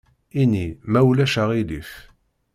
[0.41, 1.89] Ini: «ma ulac aɣilif».